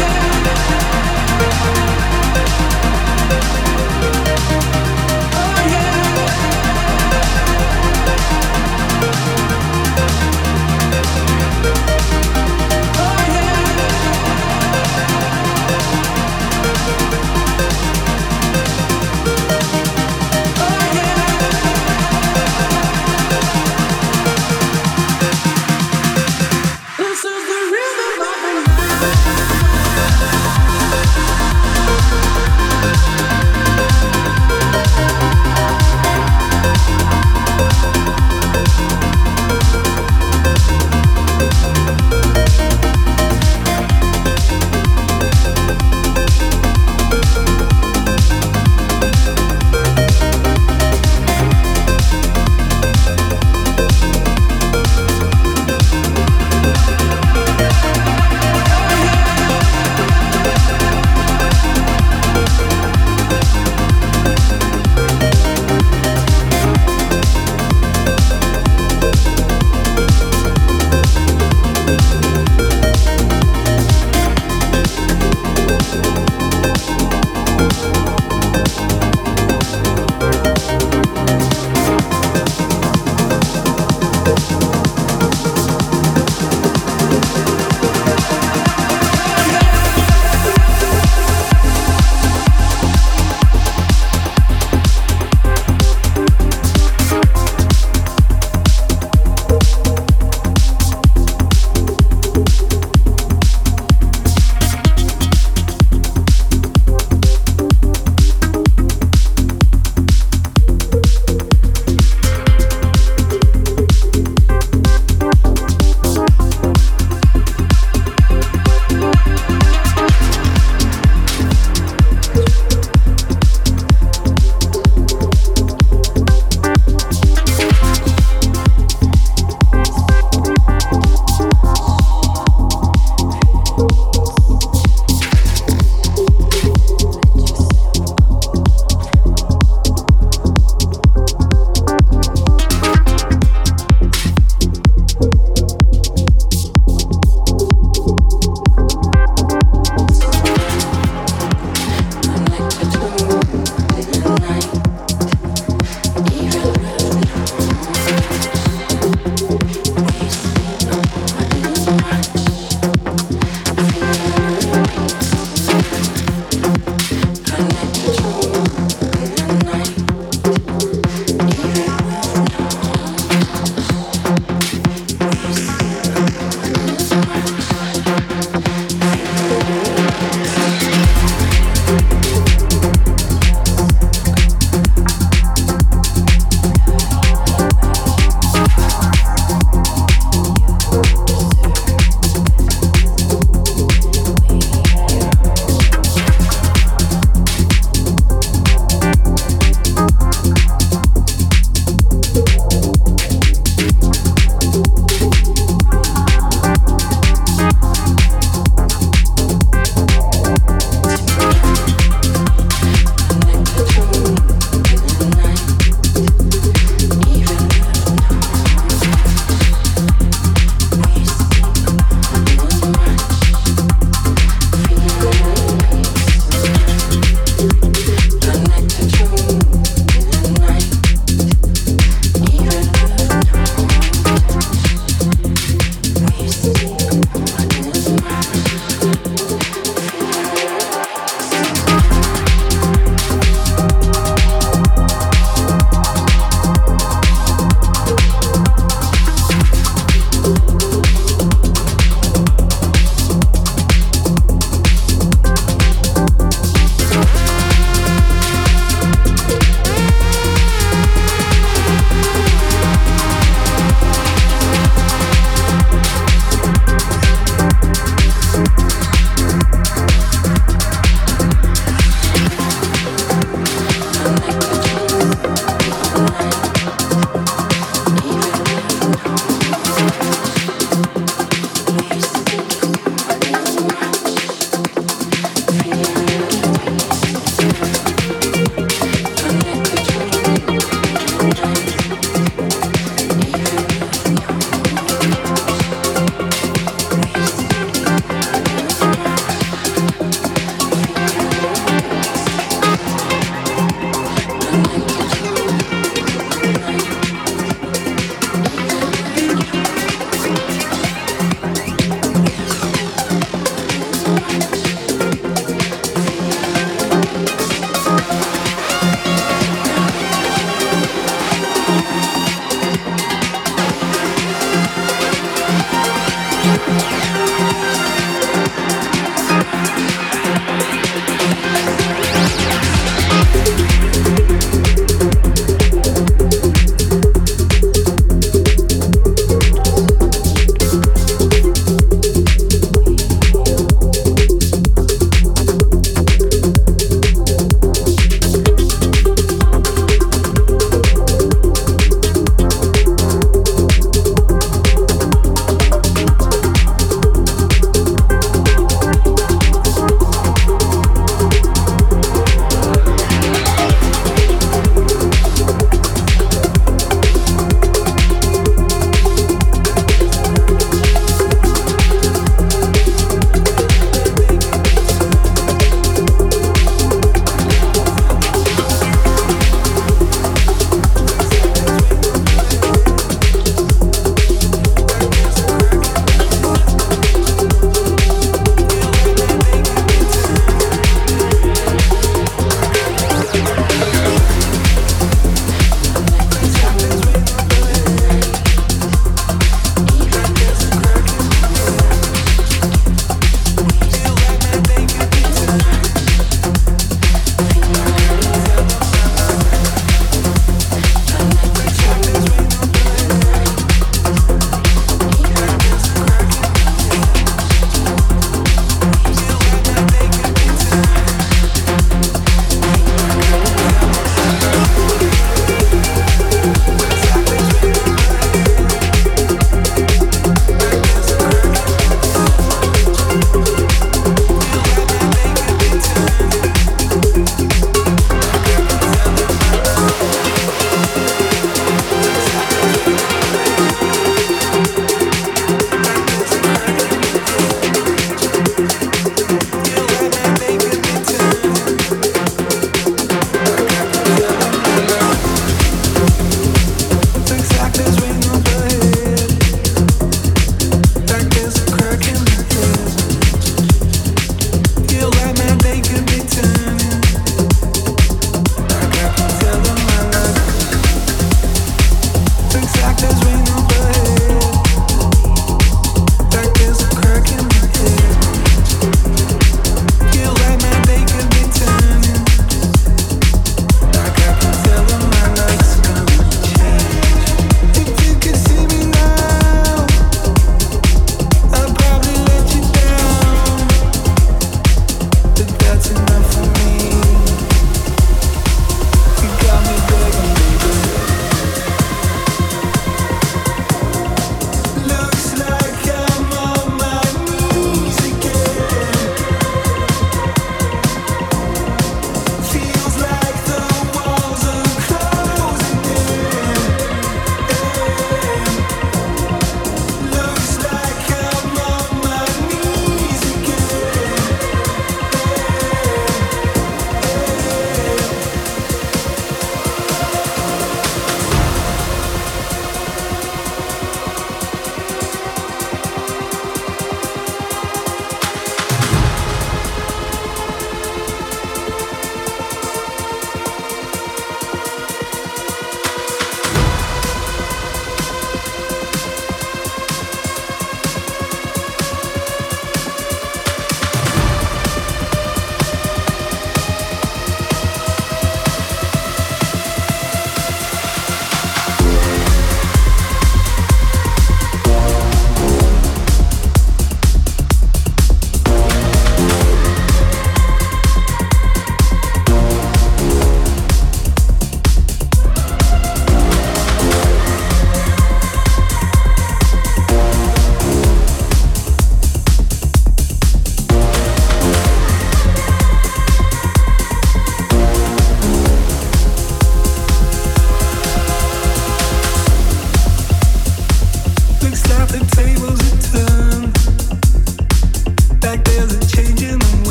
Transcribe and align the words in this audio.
Yeah. 0.00 0.29